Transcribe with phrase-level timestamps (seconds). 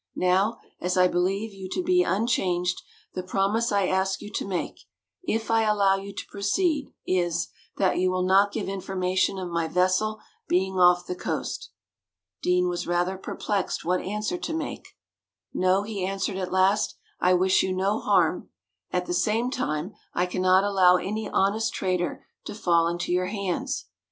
[0.15, 2.81] Now, as I believe you to be unchanged,
[3.13, 4.79] the promise I ask you to make,
[5.21, 9.67] if I allow you to proceed, is that you will not give information of my
[9.67, 11.69] vessel being off the coast."
[12.41, 14.97] Deane was rather perplexed what answer to make.
[15.53, 18.49] "No," he answered at last; "I wish you no harm;
[18.89, 23.85] at the same time, I cannot allow any honest trader to fall into your hands.